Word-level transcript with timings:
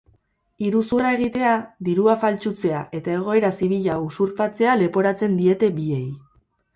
Iruzurra 0.67 1.09
egitea, 1.17 1.49
dirua 1.89 2.15
faltsutzea 2.23 2.79
eta 2.99 3.13
egoera 3.17 3.51
zibila 3.65 3.99
usurpatzea 4.07 4.73
leporatzen 4.81 5.37
diete 5.43 5.71
biei. 5.77 6.03